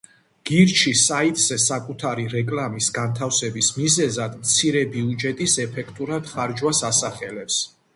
[0.49, 7.67] გირჩი საიტზე საკუთარი რეკლამის განთავსების მიზეზად მცირე ბიუჯეტის ეფექტურად ხარჯვას ასახელებს.